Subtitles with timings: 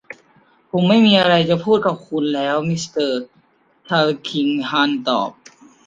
[0.69, 3.21] ผมไม่มีอะไรจะพูดกับคุณแล้ว มิสเตอร์
[3.87, 5.31] ทัลคิงฮอร์นตอบ